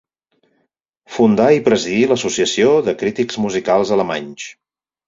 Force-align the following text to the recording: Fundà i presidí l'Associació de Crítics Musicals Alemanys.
Fundà 1.17 1.45
i 1.57 1.61
presidí 1.69 2.01
l'Associació 2.13 2.73
de 2.89 2.99
Crítics 3.05 3.43
Musicals 3.47 3.97
Alemanys. 3.99 4.53